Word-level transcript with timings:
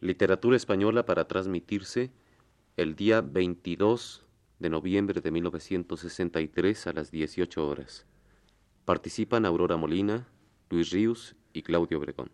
Literatura 0.00 0.56
española 0.56 1.04
para 1.04 1.26
transmitirse 1.26 2.12
el 2.76 2.94
día 2.94 3.20
22 3.20 4.24
de 4.60 4.70
noviembre 4.70 5.20
de 5.20 5.30
1963 5.32 6.86
a 6.86 6.92
las 6.92 7.10
18 7.10 7.66
horas. 7.66 8.06
Participan 8.84 9.44
Aurora 9.44 9.76
Molina, 9.76 10.28
Luis 10.70 10.90
Ríos 10.90 11.34
y 11.52 11.62
Claudio 11.62 11.98
Obregón. 11.98 12.30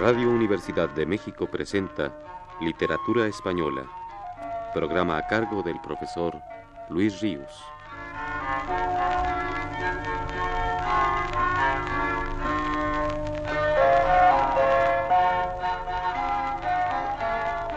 Radio 0.00 0.30
Universidad 0.30 0.88
de 0.90 1.04
México 1.06 1.48
presenta 1.48 2.16
Literatura 2.60 3.26
Española, 3.26 3.82
programa 4.72 5.18
a 5.18 5.26
cargo 5.26 5.64
del 5.64 5.80
profesor 5.80 6.40
Luis 6.88 7.20
Ríos. 7.20 7.50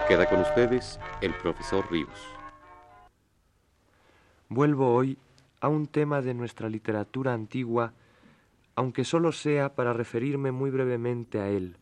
Queda 0.08 0.30
con 0.30 0.42
ustedes 0.42 1.00
el 1.22 1.34
profesor 1.34 1.90
Ríos. 1.90 2.08
Vuelvo 4.48 4.94
hoy 4.94 5.18
a 5.60 5.70
un 5.70 5.88
tema 5.88 6.22
de 6.22 6.36
nuestra 6.36 6.70
literatura 6.70 7.34
antigua, 7.34 7.94
aunque 8.76 9.06
solo 9.06 9.32
sea 9.32 9.74
para 9.74 9.92
referirme 9.92 10.52
muy 10.52 10.70
brevemente 10.70 11.40
a 11.40 11.50
él 11.50 11.78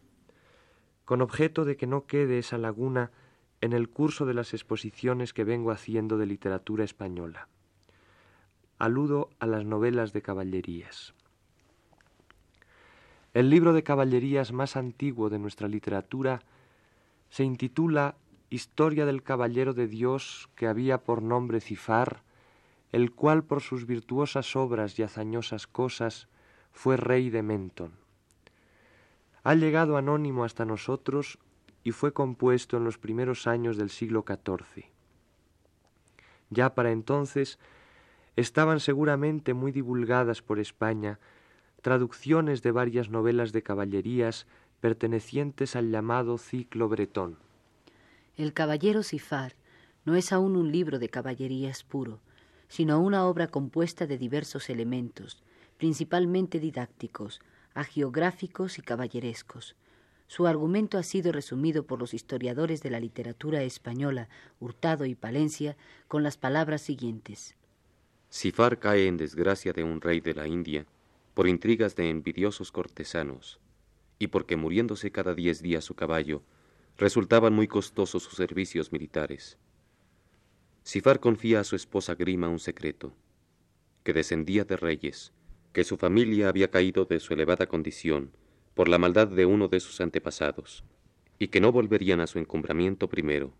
con 1.09 1.23
objeto 1.23 1.65
de 1.65 1.75
que 1.75 1.87
no 1.87 2.05
quede 2.05 2.37
esa 2.37 2.59
laguna 2.59 3.09
en 3.61 3.73
el 3.73 3.89
curso 3.89 4.27
de 4.27 4.35
las 4.35 4.53
exposiciones 4.53 5.33
que 5.33 5.43
vengo 5.43 5.71
haciendo 5.71 6.19
de 6.19 6.27
literatura 6.27 6.83
española. 6.83 7.47
Aludo 8.77 9.31
a 9.39 9.47
las 9.47 9.65
novelas 9.65 10.13
de 10.13 10.21
caballerías. 10.21 11.15
El 13.33 13.49
libro 13.49 13.73
de 13.73 13.81
caballerías 13.81 14.51
más 14.51 14.75
antiguo 14.75 15.31
de 15.31 15.39
nuestra 15.39 15.67
literatura 15.67 16.43
se 17.31 17.43
intitula 17.43 18.13
Historia 18.51 19.07
del 19.07 19.23
Caballero 19.23 19.73
de 19.73 19.87
Dios 19.87 20.47
que 20.53 20.67
había 20.67 20.99
por 20.99 21.23
nombre 21.23 21.59
Cifar, 21.59 22.21
el 22.91 23.13
cual 23.13 23.43
por 23.43 23.61
sus 23.61 23.87
virtuosas 23.87 24.55
obras 24.55 24.99
y 24.99 25.01
hazañosas 25.01 25.65
cosas 25.65 26.27
fue 26.71 26.97
rey 26.97 27.31
de 27.31 27.41
Menton 27.41 28.08
ha 29.43 29.55
llegado 29.55 29.97
anónimo 29.97 30.43
hasta 30.43 30.65
nosotros 30.65 31.39
y 31.83 31.91
fue 31.91 32.13
compuesto 32.13 32.77
en 32.77 32.83
los 32.83 32.97
primeros 32.97 33.47
años 33.47 33.77
del 33.77 33.89
siglo 33.89 34.25
XIV. 34.27 34.85
Ya 36.49 36.73
para 36.75 36.91
entonces 36.91 37.59
estaban 38.35 38.79
seguramente 38.79 39.53
muy 39.53 39.71
divulgadas 39.71 40.41
por 40.41 40.59
España 40.59 41.19
traducciones 41.81 42.61
de 42.61 42.71
varias 42.71 43.09
novelas 43.09 43.51
de 43.51 43.63
caballerías 43.63 44.47
pertenecientes 44.81 45.75
al 45.75 45.91
llamado 45.91 46.37
ciclo 46.37 46.89
bretón. 46.89 47.37
El 48.37 48.53
Caballero 48.53 49.03
Sifar 49.03 49.53
no 50.05 50.15
es 50.15 50.31
aún 50.31 50.55
un 50.55 50.71
libro 50.71 50.99
de 50.99 51.09
caballerías 51.09 51.83
puro, 51.83 52.19
sino 52.67 52.99
una 52.99 53.25
obra 53.25 53.47
compuesta 53.47 54.07
de 54.07 54.17
diversos 54.17 54.69
elementos, 54.69 55.41
principalmente 55.77 56.59
didácticos, 56.59 57.41
agiográficos 57.79 58.77
y 58.77 58.81
caballerescos. 58.81 59.75
Su 60.27 60.47
argumento 60.47 60.97
ha 60.97 61.03
sido 61.03 61.31
resumido 61.31 61.87
por 61.87 61.97
los 61.97 62.13
historiadores 62.13 62.83
de 62.83 62.89
la 62.89 62.99
literatura 62.99 63.63
española, 63.63 64.27
Hurtado 64.59 65.05
y 65.05 65.15
Palencia, 65.15 65.77
con 66.07 66.21
las 66.21 66.37
palabras 66.37 66.81
siguientes. 66.81 67.55
Sifar 68.29 68.79
cae 68.79 69.07
en 69.07 69.17
desgracia 69.17 69.71
de 69.73 69.83
un 69.83 70.01
rey 70.01 70.19
de 70.19 70.35
la 70.35 70.47
India 70.47 70.85
por 71.33 71.47
intrigas 71.47 71.95
de 71.95 72.09
envidiosos 72.09 72.71
cortesanos, 72.71 73.59
y 74.19 74.27
porque 74.27 74.57
muriéndose 74.57 75.09
cada 75.11 75.33
diez 75.33 75.61
días 75.61 75.85
su 75.85 75.95
caballo, 75.95 76.43
resultaban 76.97 77.53
muy 77.53 77.67
costosos 77.67 78.23
sus 78.23 78.35
servicios 78.35 78.91
militares. 78.91 79.57
Sifar 80.83 81.21
confía 81.21 81.61
a 81.61 81.63
su 81.63 81.77
esposa 81.77 82.15
Grima 82.15 82.49
un 82.49 82.59
secreto, 82.59 83.13
que 84.03 84.11
descendía 84.11 84.65
de 84.65 84.75
reyes, 84.75 85.31
que 85.73 85.83
su 85.83 85.97
familia 85.97 86.49
había 86.49 86.71
caído 86.71 87.05
de 87.05 87.19
su 87.19 87.33
elevada 87.33 87.67
condición 87.67 88.31
por 88.73 88.87
la 88.87 88.97
maldad 88.97 89.27
de 89.27 89.45
uno 89.45 89.67
de 89.67 89.79
sus 89.79 89.99
antepasados, 90.01 90.83
y 91.37 91.49
que 91.49 91.61
no 91.61 91.71
volverían 91.71 92.21
a 92.21 92.27
su 92.27 92.39
encumbramiento 92.39 93.09
primero, 93.09 93.53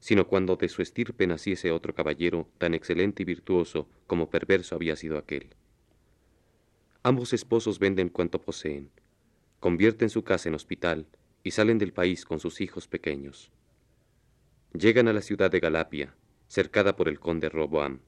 sino 0.00 0.26
cuando 0.26 0.56
de 0.56 0.68
su 0.68 0.82
estirpe 0.82 1.26
naciese 1.26 1.70
otro 1.70 1.94
caballero 1.94 2.48
tan 2.58 2.74
excelente 2.74 3.22
y 3.22 3.26
virtuoso 3.26 3.88
como 4.06 4.30
perverso 4.30 4.74
había 4.74 4.96
sido 4.96 5.18
aquel. 5.18 5.54
Ambos 7.02 7.32
esposos 7.32 7.78
venden 7.78 8.08
cuanto 8.08 8.40
poseen, 8.40 8.90
convierten 9.60 10.10
su 10.10 10.24
casa 10.24 10.48
en 10.48 10.54
hospital 10.54 11.06
y 11.42 11.52
salen 11.52 11.78
del 11.78 11.92
país 11.92 12.24
con 12.24 12.40
sus 12.40 12.60
hijos 12.60 12.88
pequeños. 12.88 13.50
Llegan 14.72 15.08
a 15.08 15.12
la 15.12 15.22
ciudad 15.22 15.50
de 15.50 15.60
Galapia, 15.60 16.14
cercada 16.48 16.96
por 16.96 17.08
el 17.08 17.18
conde 17.18 17.48
Roboam. 17.48 18.00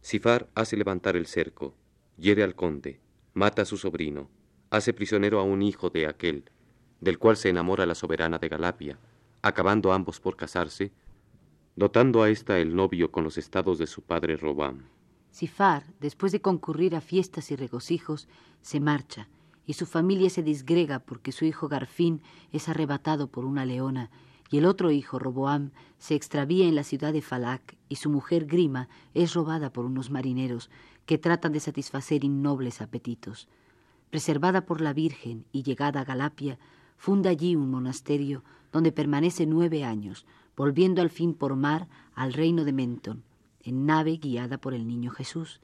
Sifar 0.00 0.48
hace 0.54 0.76
levantar 0.76 1.16
el 1.16 1.26
cerco, 1.26 1.74
hiere 2.22 2.44
al 2.44 2.54
conde, 2.54 3.00
mata 3.34 3.62
a 3.62 3.64
su 3.64 3.76
sobrino, 3.76 4.30
hace 4.70 4.92
prisionero 4.92 5.40
a 5.40 5.42
un 5.42 5.60
hijo 5.60 5.90
de 5.90 6.06
aquel, 6.06 6.44
del 7.00 7.18
cual 7.18 7.36
se 7.36 7.48
enamora 7.48 7.84
la 7.84 7.96
soberana 7.96 8.38
de 8.38 8.48
Galapia, 8.48 8.96
acabando 9.42 9.92
ambos 9.92 10.20
por 10.20 10.36
casarse, 10.36 10.92
dotando 11.74 12.22
a 12.22 12.30
ésta 12.30 12.60
el 12.60 12.76
novio 12.76 13.10
con 13.10 13.24
los 13.24 13.38
estados 13.38 13.76
de 13.78 13.88
su 13.88 14.02
padre 14.02 14.36
Robam. 14.36 14.84
Sifar, 15.32 15.82
después 15.98 16.30
de 16.30 16.40
concurrir 16.40 16.94
a 16.94 17.00
fiestas 17.00 17.50
y 17.50 17.56
regocijos, 17.56 18.28
se 18.60 18.78
marcha, 18.78 19.28
y 19.66 19.72
su 19.72 19.84
familia 19.84 20.30
se 20.30 20.44
disgrega 20.44 21.00
porque 21.00 21.32
su 21.32 21.44
hijo 21.44 21.66
Garfín 21.68 22.22
es 22.52 22.68
arrebatado 22.68 23.32
por 23.32 23.44
una 23.44 23.64
leona, 23.64 24.10
y 24.48 24.58
el 24.58 24.66
otro 24.66 24.90
hijo, 24.90 25.18
Roboam, 25.18 25.70
se 25.98 26.14
extravía 26.14 26.68
en 26.68 26.74
la 26.76 26.84
ciudad 26.84 27.12
de 27.12 27.22
Falac, 27.22 27.76
y 27.88 27.96
su 27.96 28.10
mujer 28.10 28.44
Grima 28.44 28.88
es 29.14 29.34
robada 29.34 29.72
por 29.72 29.86
unos 29.86 30.10
marineros, 30.10 30.70
que 31.06 31.18
tratan 31.18 31.52
de 31.52 31.60
satisfacer 31.60 32.24
innobles 32.24 32.80
apetitos. 32.80 33.48
Preservada 34.10 34.66
por 34.66 34.80
la 34.80 34.92
Virgen 34.92 35.44
y 35.52 35.62
llegada 35.62 36.00
a 36.00 36.04
Galapia, 36.04 36.58
funda 36.96 37.30
allí 37.30 37.56
un 37.56 37.70
monasterio 37.70 38.44
donde 38.72 38.92
permanece 38.92 39.46
nueve 39.46 39.84
años, 39.84 40.26
volviendo 40.56 41.02
al 41.02 41.10
fin 41.10 41.34
por 41.34 41.56
mar 41.56 41.88
al 42.14 42.32
reino 42.32 42.64
de 42.64 42.72
Menton, 42.72 43.22
en 43.62 43.86
nave 43.86 44.16
guiada 44.16 44.58
por 44.58 44.74
el 44.74 44.86
niño 44.86 45.10
Jesús. 45.10 45.60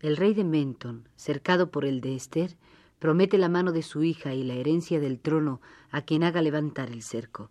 El 0.00 0.16
rey 0.16 0.34
de 0.34 0.44
Menton, 0.44 1.08
cercado 1.16 1.70
por 1.70 1.84
el 1.84 2.00
de 2.00 2.14
Esther, 2.14 2.56
promete 2.98 3.38
la 3.38 3.48
mano 3.48 3.72
de 3.72 3.82
su 3.82 4.04
hija 4.04 4.34
y 4.34 4.44
la 4.44 4.54
herencia 4.54 5.00
del 5.00 5.18
trono 5.18 5.60
a 5.90 6.02
quien 6.02 6.22
haga 6.22 6.42
levantar 6.42 6.90
el 6.90 7.02
cerco. 7.02 7.50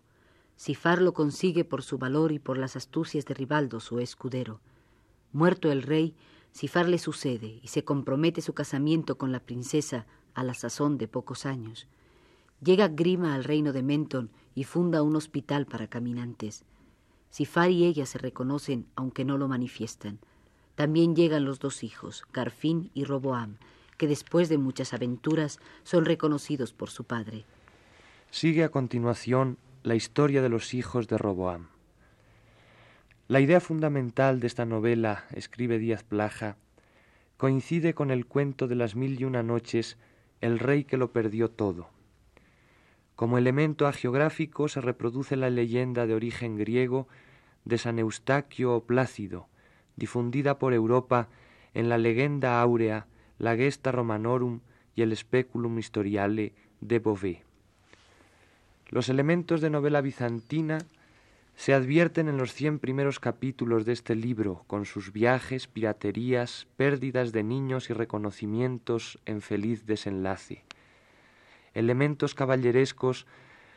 Sifar 0.56 1.00
lo 1.00 1.12
consigue 1.12 1.64
por 1.64 1.82
su 1.82 1.98
valor 1.98 2.32
y 2.32 2.38
por 2.38 2.58
las 2.58 2.74
astucias 2.74 3.24
de 3.26 3.34
Ribaldo, 3.34 3.80
su 3.80 4.00
escudero. 4.00 4.60
Muerto 5.32 5.70
el 5.70 5.82
rey, 5.82 6.14
Sifar 6.58 6.88
le 6.88 6.98
sucede 6.98 7.60
y 7.62 7.68
se 7.68 7.84
compromete 7.84 8.40
su 8.40 8.52
casamiento 8.52 9.16
con 9.16 9.30
la 9.30 9.38
princesa 9.38 10.06
a 10.34 10.42
la 10.42 10.54
sazón 10.54 10.98
de 10.98 11.06
pocos 11.06 11.46
años. 11.46 11.86
Llega 12.60 12.88
Grima 12.88 13.36
al 13.36 13.44
reino 13.44 13.72
de 13.72 13.84
Menton 13.84 14.32
y 14.56 14.64
funda 14.64 15.02
un 15.04 15.14
hospital 15.14 15.66
para 15.66 15.86
caminantes. 15.86 16.64
Sifar 17.30 17.70
y 17.70 17.84
ella 17.84 18.06
se 18.06 18.18
reconocen 18.18 18.88
aunque 18.96 19.24
no 19.24 19.38
lo 19.38 19.46
manifiestan. 19.46 20.18
También 20.74 21.14
llegan 21.14 21.44
los 21.44 21.60
dos 21.60 21.84
hijos, 21.84 22.24
Garfín 22.32 22.90
y 22.92 23.04
Roboam, 23.04 23.58
que 23.96 24.08
después 24.08 24.48
de 24.48 24.58
muchas 24.58 24.92
aventuras 24.92 25.60
son 25.84 26.06
reconocidos 26.06 26.72
por 26.72 26.90
su 26.90 27.04
padre. 27.04 27.44
Sigue 28.32 28.64
a 28.64 28.70
continuación 28.70 29.58
la 29.84 29.94
historia 29.94 30.42
de 30.42 30.48
los 30.48 30.74
hijos 30.74 31.06
de 31.06 31.18
Roboam. 31.18 31.68
La 33.28 33.40
idea 33.40 33.60
fundamental 33.60 34.40
de 34.40 34.46
esta 34.46 34.64
novela, 34.64 35.26
escribe 35.34 35.78
Díaz 35.78 36.02
Plaja, 36.02 36.56
coincide 37.36 37.92
con 37.92 38.10
el 38.10 38.24
cuento 38.24 38.68
de 38.68 38.74
las 38.74 38.96
mil 38.96 39.20
y 39.20 39.24
una 39.24 39.42
noches, 39.42 39.98
El 40.40 40.58
rey 40.58 40.84
que 40.84 40.96
lo 40.96 41.12
perdió 41.12 41.50
todo. 41.50 41.90
Como 43.16 43.36
elemento 43.36 43.86
agiográfico 43.86 44.68
se 44.68 44.80
reproduce 44.80 45.36
la 45.36 45.50
leyenda 45.50 46.06
de 46.06 46.14
origen 46.14 46.56
griego 46.56 47.06
de 47.66 47.76
San 47.76 47.98
Eustaquio 47.98 48.74
o 48.74 48.84
Plácido, 48.84 49.46
difundida 49.96 50.58
por 50.58 50.72
Europa 50.72 51.28
en 51.74 51.90
la 51.90 51.98
legenda 51.98 52.62
áurea, 52.62 53.08
la 53.38 53.56
Gesta 53.56 53.92
Romanorum 53.92 54.60
y 54.96 55.02
el 55.02 55.14
Speculum 55.14 55.78
Historiale 55.78 56.54
de 56.80 56.98
Beauvais. 56.98 57.40
Los 58.88 59.10
elementos 59.10 59.60
de 59.60 59.68
novela 59.68 60.00
bizantina 60.00 60.78
se 61.58 61.74
advierten 61.74 62.28
en 62.28 62.36
los 62.36 62.52
cien 62.52 62.78
primeros 62.78 63.18
capítulos 63.18 63.84
de 63.84 63.92
este 63.92 64.14
libro, 64.14 64.62
con 64.68 64.84
sus 64.84 65.12
viajes, 65.12 65.66
piraterías, 65.66 66.68
pérdidas 66.76 67.32
de 67.32 67.42
niños 67.42 67.90
y 67.90 67.94
reconocimientos 67.94 69.18
en 69.26 69.40
feliz 69.40 69.84
desenlace. 69.84 70.64
Elementos 71.74 72.36
caballerescos 72.36 73.26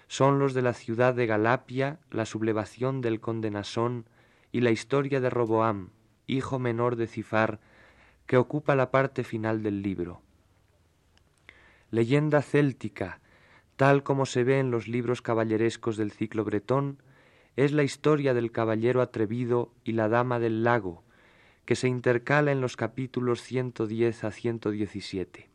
son 0.08 0.38
los 0.38 0.54
de 0.54 0.62
la 0.62 0.74
ciudad 0.74 1.16
de 1.16 1.26
Galapia, 1.26 1.98
la 2.12 2.28
sublevación 2.28 3.02
del 3.02 3.20
conde 3.20 3.50
Nasón 3.50 4.06
y 4.52 4.62
la 4.62 4.70
historia 4.70 5.20
de 5.20 5.32
Roboam, 5.32 5.90
hijo 6.28 6.60
menor 6.60 6.98
de 6.98 7.08
Cifar, 7.08 7.60
que 8.28 8.38
ocupa 8.38 8.76
la 8.76 8.92
parte 8.92 9.24
final 9.24 9.64
del 9.64 9.82
libro. 9.82 10.22
Leyenda 11.90 12.44
céltica, 12.44 13.22
tal 13.76 14.04
como 14.04 14.28
se 14.28 14.44
ve 14.44 14.60
en 14.60 14.70
los 14.70 14.88
libros 14.88 15.24
caballerescos 15.24 15.98
del 15.98 16.12
ciclo 16.12 16.44
bretón, 16.44 17.02
es 17.56 17.72
la 17.72 17.84
historia 17.84 18.34
del 18.34 18.52
caballero 18.52 19.02
atrevido 19.02 19.72
y 19.84 19.94
la 19.94 20.08
dama 20.08 20.40
del 20.40 20.64
lago, 20.64 21.04
que 21.66 21.76
se 21.76 21.88
intercala 21.88 22.52
en 22.52 22.62
los 22.62 22.78
capítulos 22.78 23.42
110 23.42 24.24
a 24.24 24.32
117. 24.32 25.50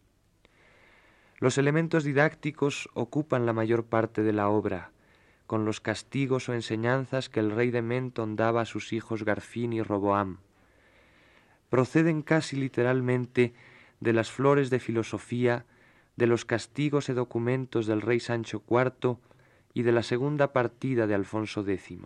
Los 1.38 1.58
elementos 1.58 2.04
didácticos 2.04 2.88
ocupan 2.94 3.46
la 3.46 3.52
mayor 3.52 3.84
parte 3.84 4.22
de 4.22 4.32
la 4.32 4.48
obra, 4.48 4.90
con 5.46 5.64
los 5.64 5.81
castigos 5.81 6.48
o 6.48 6.54
enseñanzas 6.54 7.28
que 7.28 7.40
el 7.40 7.50
rey 7.50 7.70
de 7.70 7.82
Menton 7.82 8.37
daba 8.37 8.62
a 8.62 8.66
sus 8.66 8.93
hijos 8.93 9.25
Garfín 9.25 9.72
y 9.72 9.82
Roboam. 9.82 10.38
Proceden 11.70 12.22
casi 12.22 12.56
literalmente 12.56 13.54
de 14.00 14.12
las 14.12 14.31
flores 14.31 14.70
de 14.70 14.81
filosofía, 14.81 15.64
de 16.16 16.26
los 16.26 16.44
castigos 16.44 17.08
y 17.08 17.12
documentos 17.12 17.87
del 17.87 18.02
rey 18.02 18.20
Sancho 18.20 18.62
IV 18.69 19.19
y 19.76 19.82
de 19.82 19.93
la 19.93 20.02
segunda 20.02 20.55
partida 20.55 21.06
de 21.06 21.14
Alfonso 21.14 21.61
X. 21.69 21.99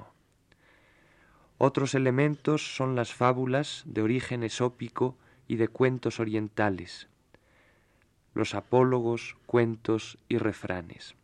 Otros 1.56 1.94
elementos 1.94 2.74
son 2.74 2.96
las 2.96 3.14
fábulas 3.14 3.84
de 3.86 4.02
origen 4.02 4.42
esópico 4.42 5.16
y 5.46 5.54
de 5.54 5.68
cuentos 5.68 6.18
orientales, 6.18 7.06
los 8.34 8.56
apólogos, 8.56 9.36
cuentos 9.46 10.18
y 10.28 10.38
refranes. 10.38 11.14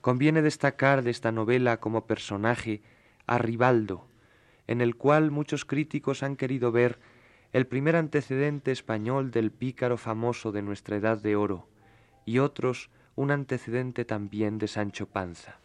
Conviene 0.00 0.42
destacar 0.42 1.04
de 1.04 1.12
esta 1.12 1.30
novela 1.30 1.78
como 1.78 2.08
personaje 2.08 2.82
a 3.28 3.38
Ribaldo, 3.38 4.08
en 4.66 4.80
el 4.80 4.96
cual 4.96 5.30
muchos 5.30 5.64
críticos 5.64 6.24
han 6.24 6.34
querido 6.34 6.72
ver 6.72 6.98
el 7.52 7.68
primer 7.68 7.94
antecedente 7.94 8.72
español 8.72 9.30
del 9.30 9.52
pícaro 9.52 9.96
famoso 9.96 10.50
de 10.50 10.62
nuestra 10.62 10.96
edad 10.96 11.22
de 11.22 11.36
oro, 11.36 11.68
y 12.24 12.40
otros 12.40 12.90
un 13.16 13.30
antecedente 13.30 14.04
también 14.04 14.58
de 14.58 14.68
Sancho 14.68 15.06
Panza. 15.06 15.61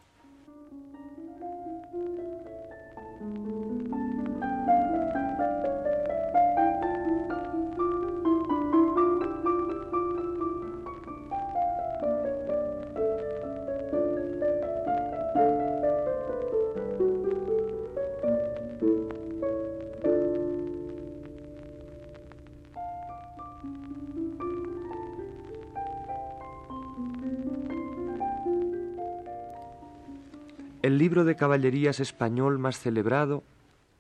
El 30.98 31.02
libro 31.02 31.26
de 31.26 31.36
caballerías 31.36 32.00
español 32.00 32.58
más 32.58 32.80
celebrado 32.80 33.44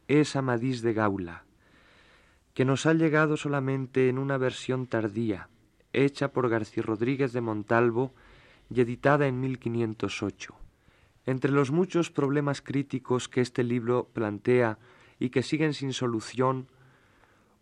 es 0.07 0.35
Amadís 0.35 0.81
de 0.81 0.93
Gaula, 0.93 1.43
que 2.55 2.65
nos 2.65 2.87
ha 2.87 2.95
llegado 2.95 3.37
solamente 3.37 4.09
en 4.09 4.17
una 4.17 4.39
versión 4.39 4.87
tardía, 4.87 5.47
hecha 5.93 6.29
por 6.29 6.49
García 6.49 6.81
Rodríguez 6.81 7.33
de 7.33 7.41
Montalvo 7.41 8.13
y 8.71 8.81
editada 8.81 9.27
en 9.27 9.39
1508. 9.39 10.55
Entre 11.27 11.51
los 11.51 11.69
muchos 11.69 12.09
problemas 12.09 12.63
críticos 12.63 13.29
que 13.29 13.41
este 13.41 13.63
libro 13.63 14.09
plantea 14.11 14.79
y 15.19 15.29
que 15.29 15.43
siguen 15.43 15.75
sin 15.75 15.93
solución, 15.93 16.65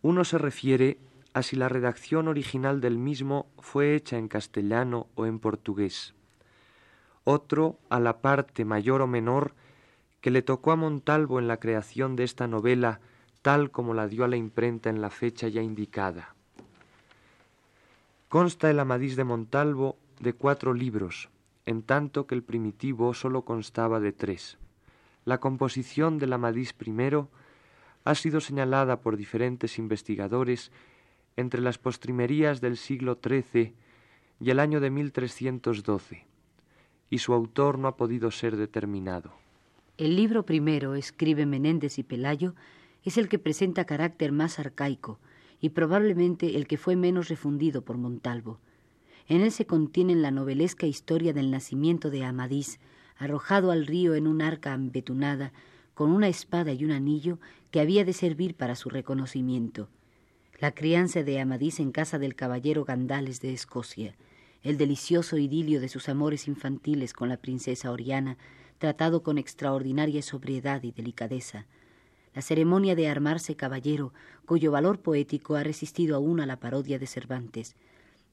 uno 0.02 0.24
se 0.24 0.38
refiere 0.38 0.98
a 1.34 1.44
si 1.44 1.58
la 1.58 1.68
redacción 1.68 2.30
original 2.30 2.80
del 2.80 2.98
mismo 2.98 3.48
fue 3.58 3.96
hecha 3.96 4.18
en 4.18 4.30
castellano 4.30 5.08
o 5.16 5.26
en 5.26 5.40
portugués 5.40 6.16
otro 7.26 7.78
a 7.90 8.00
la 8.00 8.22
parte 8.22 8.64
mayor 8.64 9.02
o 9.02 9.08
menor 9.08 9.54
que 10.22 10.32
le 10.32 10.42
tocó 10.42 10.72
a 10.72 10.76
Montalvo 10.76 11.40
en 11.40 11.48
la 11.48 11.58
creación 11.58 12.16
de 12.16 12.24
esta 12.24 12.48
novela 12.48 13.02
tal 13.42 13.72
como 13.72 13.94
la 13.94 14.08
dio 14.08 14.24
a 14.24 14.28
la 14.28 14.38
imprenta 14.38 14.90
en 14.90 15.02
la 15.02 15.10
fecha 15.10 15.48
ya 15.48 15.62
indicada. 15.62 16.34
Consta 18.30 18.70
el 18.72 18.80
Amadís 18.80 19.16
de 19.16 19.24
Montalvo 19.24 19.98
de 20.20 20.34
cuatro 20.34 20.74
libros, 20.74 21.30
en 21.66 21.84
tanto 21.84 22.26
que 22.26 22.36
el 22.36 22.44
primitivo 22.44 23.14
sólo 23.14 23.44
constaba 23.44 24.00
de 24.00 24.14
tres. 24.14 24.58
La 25.26 25.40
composición 25.40 26.18
del 26.18 26.34
Amadís 26.34 26.76
I 26.86 27.28
ha 28.04 28.16
sido 28.16 28.40
señalada 28.40 29.02
por 29.02 29.18
diferentes 29.18 29.78
investigadores 29.80 30.72
entre 31.36 31.62
las 31.62 31.78
postrimerías 31.78 32.62
del 32.62 32.78
siglo 32.78 33.20
XIII 33.24 33.74
y 34.40 34.50
el 34.50 34.60
año 34.60 34.80
de 34.80 34.90
1312 34.90 36.35
y 37.16 37.18
su 37.18 37.32
autor 37.32 37.80
no 37.80 37.88
ha 37.88 37.96
podido 37.96 38.30
ser 38.30 38.58
determinado. 38.58 39.32
El 39.98 40.18
libro 40.18 40.46
primero, 40.46 40.96
escribe 40.96 41.46
Menéndez 41.46 41.98
y 41.98 42.04
Pelayo, 42.04 42.56
es 43.06 43.18
el 43.18 43.30
que 43.30 43.40
presenta 43.40 43.86
carácter 43.86 44.34
más 44.34 44.60
arcaico 44.60 45.18
y 45.62 45.70
probablemente 45.70 46.58
el 46.58 46.68
que 46.68 46.78
fue 46.78 46.98
menos 46.98 47.30
refundido 47.30 47.84
por 47.84 47.98
Montalvo. 47.98 48.60
En 49.30 49.40
él 49.40 49.54
se 49.54 49.66
contiene 49.66 50.14
la 50.16 50.30
novelesca 50.30 50.88
historia 50.88 51.32
del 51.32 51.52
nacimiento 51.52 52.10
de 52.10 52.26
Amadís, 52.26 52.82
arrojado 53.18 53.72
al 53.72 53.88
río 53.88 54.14
en 54.16 54.28
un 54.28 54.42
arca 54.42 54.74
ambetunada, 54.74 55.54
con 55.94 56.12
una 56.12 56.28
espada 56.28 56.74
y 56.74 56.84
un 56.84 56.92
anillo 56.92 57.40
que 57.72 57.80
había 57.80 58.04
de 58.04 58.12
servir 58.12 58.56
para 58.56 58.76
su 58.76 58.90
reconocimiento. 58.90 59.88
La 60.60 60.74
crianza 60.74 61.24
de 61.24 61.40
Amadís 61.40 61.80
en 61.80 61.94
casa 61.94 62.20
del 62.20 62.36
caballero 62.36 62.84
Gandales 62.84 63.40
de 63.40 63.54
Escocia, 63.54 64.18
el 64.66 64.80
delicioso 64.80 65.38
idilio 65.38 65.80
de 65.80 65.88
sus 65.90 66.10
amores 66.10 66.48
infantiles 66.48 67.14
con 67.14 67.30
la 67.30 67.38
princesa 67.38 67.92
Oriana, 67.92 68.36
tratado 68.80 69.22
con 69.22 69.38
extraordinaria 69.38 70.24
sobriedad 70.24 70.82
y 70.82 70.92
delicadeza, 70.92 71.68
la 72.34 72.42
ceremonia 72.42 72.96
de 72.96 73.08
armarse 73.08 73.56
caballero, 73.56 74.12
cuyo 74.48 74.72
valor 74.72 75.00
poético 75.02 75.54
ha 75.54 75.64
resistido 75.64 76.16
aún 76.16 76.40
a 76.40 76.48
la 76.48 76.60
parodia 76.60 76.98
de 76.98 77.06
Cervantes, 77.06 77.76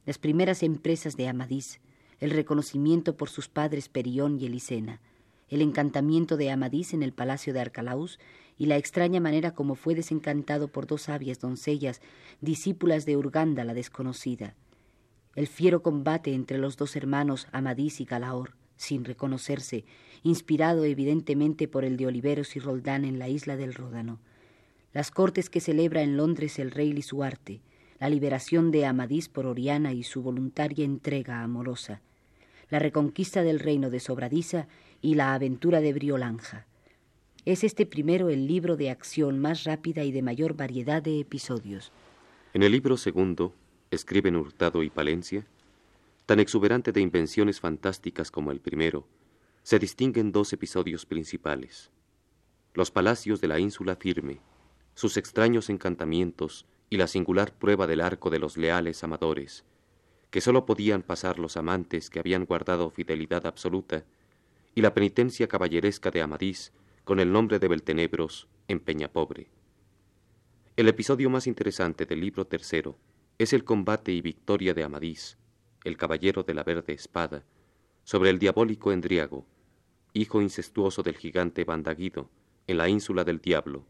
las 0.07 0.17
primeras 0.17 0.63
empresas 0.63 1.19
de 1.19 1.29
Amadís, 1.29 1.81
el 2.19 2.31
reconocimiento 2.31 3.15
por 3.15 3.29
sus 3.29 3.49
padres 3.49 3.91
Perión 3.91 4.41
y 4.41 4.47
Elisena, 4.47 5.03
el 5.51 5.61
encantamiento 5.61 6.39
de 6.39 6.51
Amadís 6.51 6.95
en 6.95 7.03
el 7.03 7.13
palacio 7.13 7.53
de 7.53 7.61
Arcalaus 7.61 8.19
y 8.57 8.67
la 8.67 8.79
extraña 8.79 9.21
manera 9.21 9.51
como 9.51 9.75
fue 9.75 9.95
desencantado 9.95 10.69
por 10.69 10.87
dos 10.87 11.03
sabias 11.03 11.41
doncellas, 11.41 12.01
discípulas 12.41 13.05
de 13.05 13.19
Urganda 13.19 13.65
la 13.65 13.75
desconocida, 13.75 14.55
el 15.35 15.47
fiero 15.47 15.83
combate 15.83 16.35
entre 16.35 16.59
los 16.59 16.77
dos 16.77 16.95
hermanos 16.97 17.49
Amadís 17.53 18.01
y 18.01 18.05
Galaor, 18.05 18.55
sin 18.77 19.05
reconocerse, 19.05 19.85
inspirado 20.23 20.85
evidentemente 20.85 21.69
por 21.69 21.85
el 21.85 21.97
de 21.97 22.07
Oliveros 22.07 22.57
y 22.57 22.61
Roldán 22.61 23.05
en 23.05 23.19
la 23.19 23.29
isla 23.29 23.57
del 23.57 23.75
Ródano, 23.75 24.21
las 24.93 25.11
cortes 25.11 25.49
que 25.49 25.61
celebra 25.61 26.03
en 26.03 26.17
Londres 26.17 26.59
el 26.59 26.71
rey 26.71 26.93
Lisuarte, 26.93 27.63
la 27.99 28.11
liberación 28.11 28.71
de 28.71 28.85
Amadís 28.85 29.29
por 29.29 29.47
Oriana 29.47 29.93
y 29.93 30.03
su 30.03 30.23
voluntaria 30.23 30.85
entrega 30.85 31.43
amorosa, 31.43 32.03
la 32.69 32.79
reconquista 32.79 33.43
del 33.43 33.61
reino 33.61 33.91
de 33.91 34.01
Sobradiza 34.01 34.67
y 35.01 35.15
la 35.15 35.35
aventura 35.35 35.81
de 35.81 35.93
Briolanja. 35.93 36.67
Es 37.45 37.65
este 37.65 37.87
primero 37.87 38.29
el 38.29 38.47
libro 38.47 38.77
de 38.77 38.91
acción 38.91 39.39
más 39.39 39.65
rápida 39.65 40.05
y 40.05 40.13
de 40.13 40.23
mayor 40.23 40.55
variedad 40.55 41.03
de 41.03 41.21
episodios. 41.21 41.93
En 42.55 42.63
el 42.63 42.73
libro 42.73 42.97
segundo 42.97 43.55
escriben 43.93 44.37
Hurtado 44.37 44.83
y 44.83 44.91
Palencia, 44.91 45.47
tan 46.25 46.41
exuberante 46.41 46.93
de 46.93 47.03
invenciones 47.03 47.61
fantásticas 47.61 48.31
como 48.31 48.51
el 48.51 48.59
primero, 48.59 49.07
se 49.63 49.79
distinguen 49.79 50.33
dos 50.33 50.53
episodios 50.53 51.05
principales. 51.05 51.91
Los 52.75 52.91
palacios 52.91 53.41
de 53.43 53.49
la 53.49 53.61
ínsula 53.61 53.97
firme, 53.97 54.41
sus 54.95 55.19
extraños 55.19 55.69
encantamientos 55.69 56.65
y 56.89 56.97
la 56.97 57.07
singular 57.07 57.53
prueba 57.53 57.87
del 57.87 58.01
arco 58.01 58.31
de 58.31 58.39
los 58.39 58.57
leales 58.57 59.05
amadores, 59.05 59.65
que 60.31 60.41
sólo 60.41 60.65
podían 60.65 61.03
pasar 61.03 61.39
los 61.39 61.59
amantes 61.59 62.09
que 62.09 62.19
habían 62.19 62.47
guardado 62.47 62.91
fidelidad 62.91 63.47
absoluta, 63.47 64.05
y 64.75 64.81
la 64.81 64.95
penitencia 64.95 65.49
caballeresca 65.49 66.11
de 66.11 66.23
Amadís 66.23 66.73
con 67.05 67.21
el 67.21 67.31
nombre 67.31 67.59
de 67.59 67.69
Beltenebros 67.69 68.49
en 68.69 68.81
Peñapobre. 68.81 69.49
El 70.77 70.89
episodio 70.89 71.29
más 71.29 71.47
interesante 71.47 72.07
del 72.07 72.21
libro 72.21 72.47
tercero 72.47 72.97
es 73.39 73.53
el 73.53 73.65
combate 73.65 74.13
y 74.13 74.21
victoria 74.21 74.75
de 74.75 74.85
Amadís, 74.85 75.39
el 75.85 75.97
caballero 75.97 76.43
de 76.43 76.55
la 76.55 76.63
verde 76.63 76.93
espada, 76.93 77.45
sobre 78.05 78.31
el 78.31 78.39
diabólico 78.39 78.93
Endriago, 78.93 79.47
hijo 80.13 80.43
incestuoso 80.43 81.03
del 81.03 81.17
gigante 81.17 81.65
Bandaguido, 81.65 82.31
en 82.67 82.79
la 82.79 82.89
ínsula 82.89 83.25
del 83.25 83.41
diablo, 83.41 83.85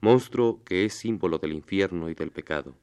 monstruo 0.00 0.62
que 0.64 0.84
es 0.84 0.94
símbolo 0.94 1.38
del 1.38 1.52
infierno 1.52 2.08
y 2.08 2.14
del 2.14 2.30
pecado. 2.30 2.74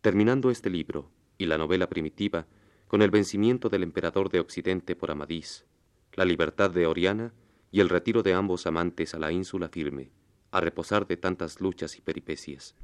Terminando 0.00 0.50
este 0.50 0.70
libro 0.70 1.10
y 1.38 1.46
la 1.46 1.58
novela 1.58 1.88
primitiva, 1.88 2.46
con 2.86 3.02
el 3.02 3.10
vencimiento 3.10 3.68
del 3.68 3.82
emperador 3.82 4.30
de 4.30 4.40
Occidente 4.40 4.94
por 4.94 5.10
Amadís, 5.10 5.64
la 6.12 6.24
libertad 6.24 6.70
de 6.70 6.86
Oriana 6.86 7.32
y 7.72 7.80
el 7.80 7.88
retiro 7.88 8.22
de 8.22 8.34
ambos 8.34 8.66
amantes 8.66 9.14
a 9.14 9.18
la 9.18 9.32
ínsula 9.32 9.68
firme, 9.68 10.10
a 10.52 10.60
reposar 10.60 11.06
de 11.06 11.16
tantas 11.16 11.60
luchas 11.60 11.98
y 11.98 12.00
peripecias. 12.00 12.76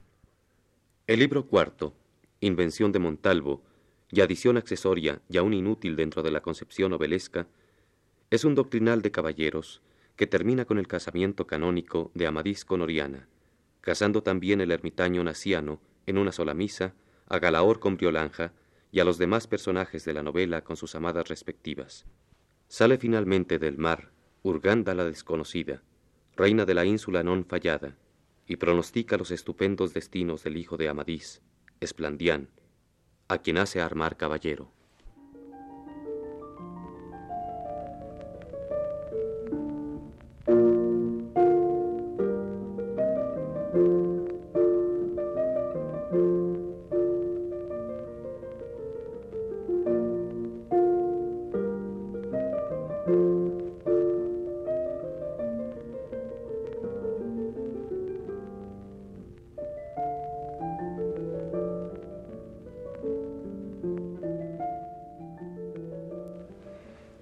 El 1.11 1.19
libro 1.19 1.45
cuarto, 1.45 1.93
Invención 2.39 2.93
de 2.93 3.01
Montalvo, 3.01 3.65
y 4.13 4.21
adición 4.21 4.57
accesoria 4.57 5.21
y 5.29 5.39
aún 5.39 5.55
inútil 5.55 5.97
dentro 5.97 6.23
de 6.23 6.31
la 6.31 6.41
concepción 6.41 6.93
novelesca, 6.93 7.49
es 8.31 8.45
un 8.45 8.55
doctrinal 8.55 9.03
de 9.03 9.11
caballeros 9.11 9.83
que 10.15 10.29
termina 10.29 10.67
con 10.67 10.79
el 10.79 10.87
casamiento 10.87 11.49
canónico 11.49 12.13
de 12.15 12.29
Amadís 12.29 12.65
con 12.65 12.81
Oriana, 12.81 13.27
casando 13.81 14.23
también 14.23 14.61
el 14.61 14.71
ermitaño 14.71 15.25
naciano 15.25 15.81
en 16.07 16.17
una 16.17 16.31
sola 16.31 16.55
misa 16.55 16.95
a 17.27 17.41
Galaor 17.41 17.81
con 17.81 17.97
Briolanja 17.97 18.53
y 18.93 19.01
a 19.01 19.05
los 19.05 19.19
demás 19.19 19.49
personajes 19.49 20.05
de 20.05 20.15
la 20.15 20.23
novela 20.23 20.63
con 20.63 20.77
sus 20.77 20.95
amadas 20.95 21.27
respectivas. 21.27 22.07
Sale 22.69 22.99
finalmente 22.99 23.59
del 23.59 23.79
mar 23.79 24.13
Urganda 24.45 24.95
la 24.95 25.03
desconocida, 25.07 25.83
reina 26.37 26.67
de 26.67 26.75
la 26.75 26.85
ínsula 26.85 27.25
non 27.25 27.43
fallada, 27.43 27.97
y 28.51 28.57
pronostica 28.57 29.17
los 29.17 29.31
estupendos 29.31 29.95
destinos 29.95 30.43
del 30.43 30.57
hijo 30.57 30.77
de 30.77 30.89
Amadís, 30.89 31.41
Esplandián, 31.79 32.49
a 33.29 33.39
quien 33.39 33.59
hace 33.59 33.81
armar 33.81 34.17
caballero. 34.17 34.73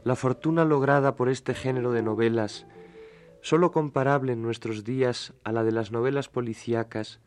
La 0.09 0.17
fortuna 0.17 0.65
lograda 0.65 1.17
por 1.17 1.29
este 1.29 1.53
género 1.53 1.93
de 1.93 2.01
novelas, 2.01 2.67
sólo 3.43 3.73
comparable 3.73 4.33
en 4.33 4.41
nuestros 4.41 4.83
días 4.83 5.35
a 5.45 5.53
la 5.53 5.65
de 5.65 5.71
las 5.71 5.93
novelas 5.93 6.31
policíacas, 6.31 7.21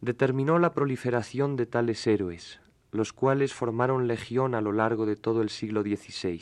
determinó 0.00 0.60
la 0.60 0.74
proliferación 0.74 1.56
de 1.56 1.66
tales 1.66 2.06
héroes, 2.06 2.60
los 2.92 3.12
cuales 3.12 3.52
formaron 3.52 4.06
legión 4.06 4.54
a 4.54 4.60
lo 4.60 4.70
largo 4.70 5.06
de 5.06 5.16
todo 5.16 5.42
el 5.42 5.48
siglo 5.48 5.82
XVI. 5.82 6.40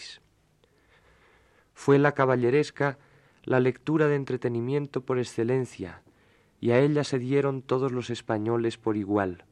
Fue 1.72 1.98
la 1.98 2.12
caballeresca 2.12 2.98
la 3.44 3.58
lectura 3.58 4.08
de 4.08 4.16
entretenimiento 4.16 5.06
por 5.06 5.18
excelencia, 5.18 6.02
y 6.60 6.72
a 6.72 6.80
ella 6.80 7.02
se 7.02 7.18
dieron 7.18 7.62
todos 7.62 7.92
los 7.92 8.10
españoles 8.10 8.76
por 8.76 8.98
igual, 8.98 9.46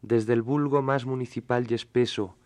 desde 0.00 0.32
el 0.32 0.40
vulgo 0.40 0.80
más 0.80 1.04
municipal 1.04 1.66
y 1.70 1.74
espeso, 1.74 2.36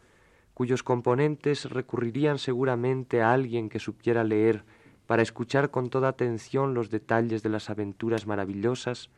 cuyos 0.55 0.85
componentes 0.85 1.69
recurrirían 1.69 2.39
seguramente 2.39 3.21
a 3.21 3.33
alguien 3.33 3.69
que 3.69 3.81
supiera 3.81 4.25
leer 4.25 4.65
para 5.07 5.23
escuchar 5.23 5.71
con 5.71 5.91
toda 5.91 6.09
atención 6.09 6.75
los 6.75 6.91
detalles 6.91 7.43
de 7.43 7.51
las 7.51 7.69
aventuras 7.69 8.27
maravillosas, 8.27 9.11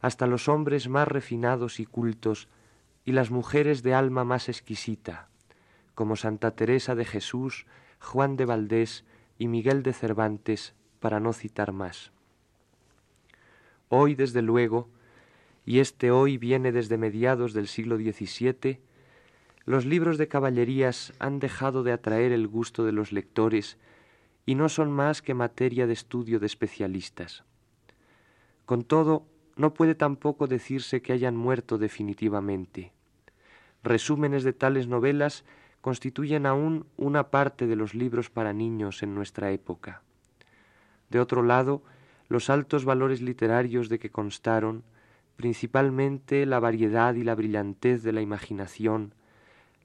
hasta 0.00 0.26
los 0.26 0.48
hombres 0.48 0.88
más 0.88 1.06
refinados 1.06 1.80
y 1.80 1.86
cultos 1.86 2.48
y 3.04 3.12
las 3.12 3.30
mujeres 3.30 3.82
de 3.82 3.94
alma 3.94 4.24
más 4.24 4.48
exquisita, 4.48 5.28
como 5.94 6.16
Santa 6.16 6.52
Teresa 6.52 6.94
de 6.94 7.04
Jesús, 7.04 7.66
Juan 8.00 8.36
de 8.36 8.44
Valdés 8.44 9.04
y 9.38 9.48
Miguel 9.48 9.82
de 9.82 9.92
Cervantes, 9.92 10.74
para 11.00 11.20
no 11.20 11.32
citar 11.32 11.72
más. 11.72 12.12
Hoy, 13.88 14.14
desde 14.14 14.42
luego, 14.42 14.88
y 15.64 15.80
este 15.80 16.10
hoy 16.10 16.38
viene 16.38 16.72
desde 16.72 16.98
mediados 16.98 17.52
del 17.52 17.68
siglo 17.68 17.96
XVII, 17.96 18.80
los 19.68 19.84
libros 19.84 20.16
de 20.16 20.28
caballerías 20.28 21.12
han 21.18 21.40
dejado 21.40 21.82
de 21.82 21.92
atraer 21.92 22.32
el 22.32 22.48
gusto 22.48 22.86
de 22.86 22.92
los 22.92 23.12
lectores 23.12 23.76
y 24.46 24.54
no 24.54 24.70
son 24.70 24.90
más 24.90 25.20
que 25.20 25.34
materia 25.34 25.86
de 25.86 25.92
estudio 25.92 26.40
de 26.40 26.46
especialistas. 26.46 27.44
Con 28.64 28.82
todo, 28.82 29.26
no 29.56 29.74
puede 29.74 29.94
tampoco 29.94 30.46
decirse 30.46 31.02
que 31.02 31.12
hayan 31.12 31.36
muerto 31.36 31.76
definitivamente. 31.76 32.92
Resúmenes 33.82 34.42
de 34.42 34.54
tales 34.54 34.88
novelas 34.88 35.44
constituyen 35.82 36.46
aún 36.46 36.86
una 36.96 37.24
parte 37.24 37.66
de 37.66 37.76
los 37.76 37.94
libros 37.94 38.30
para 38.30 38.54
niños 38.54 39.02
en 39.02 39.14
nuestra 39.14 39.50
época. 39.50 40.00
De 41.10 41.20
otro 41.20 41.42
lado, 41.42 41.82
los 42.30 42.48
altos 42.48 42.86
valores 42.86 43.20
literarios 43.20 43.90
de 43.90 43.98
que 43.98 44.08
constaron, 44.08 44.82
principalmente 45.36 46.46
la 46.46 46.58
variedad 46.58 47.14
y 47.16 47.22
la 47.22 47.34
brillantez 47.34 48.02
de 48.02 48.12
la 48.12 48.22
imaginación, 48.22 49.12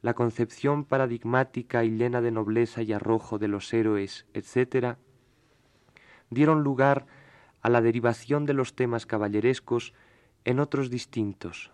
la 0.03 0.13
concepción 0.13 0.83
paradigmática 0.83 1.85
y 1.85 1.91
llena 1.91 2.21
de 2.21 2.29
nobleza 2.29 2.83
y 2.83 2.91
arrojo 2.91 3.39
de 3.39 3.47
los 3.47 3.73
héroes, 3.73 4.27
etc., 4.33 4.97
dieron 6.29 6.61
lugar 6.61 7.07
a 7.61 7.69
la 7.69 7.81
derivación 7.81 8.45
de 8.45 8.53
los 8.53 8.75
temas 8.75 9.05
caballerescos 9.05 9.93
en 10.43 10.59
otros 10.59 10.89
distintos, 10.89 11.71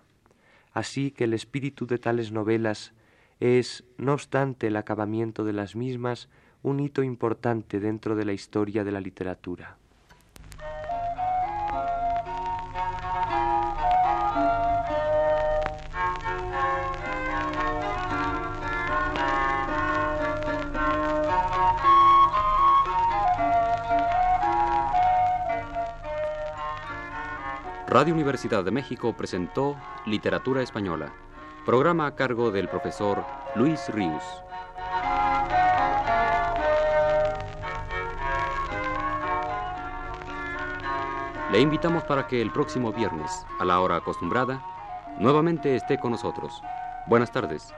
así 0.71 1.09
que 1.09 1.23
el 1.23 1.33
espíritu 1.33 1.87
de 1.87 1.97
tales 1.97 2.31
novelas 2.31 2.93
es, 3.39 3.83
no 3.97 4.13
obstante 4.13 4.67
el 4.67 4.75
acabamiento 4.75 5.43
de 5.43 5.53
las 5.53 5.75
mismas, 5.75 6.29
un 6.61 6.79
hito 6.81 7.01
importante 7.01 7.79
dentro 7.79 8.15
de 8.15 8.25
la 8.25 8.33
historia 8.33 8.83
de 8.83 8.91
la 8.91 9.01
literatura. 9.01 9.77
Radio 27.89 28.13
Universidad 28.13 28.63
de 28.63 28.69
México 28.69 29.13
presentó 29.13 29.75
Literatura 30.05 30.61
Española, 30.61 31.11
programa 31.65 32.05
a 32.05 32.15
cargo 32.15 32.51
del 32.51 32.67
profesor 32.67 33.25
Luis 33.55 33.89
Ríos. 33.89 34.23
Le 41.51 41.59
invitamos 41.59 42.03
para 42.03 42.27
que 42.27 42.43
el 42.43 42.51
próximo 42.51 42.93
viernes, 42.93 43.43
a 43.59 43.65
la 43.65 43.79
hora 43.79 43.95
acostumbrada, 43.95 44.63
nuevamente 45.17 45.75
esté 45.75 45.97
con 45.97 46.11
nosotros. 46.11 46.61
Buenas 47.07 47.31
tardes. 47.31 47.73